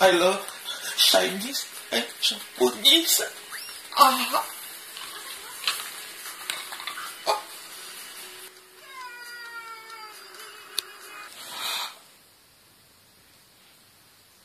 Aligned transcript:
I 0.00 0.10
love 0.12 0.46
Chinese 0.96 1.66
and 1.90 2.06
Japanese. 2.20 3.22
Ah. 3.96 4.57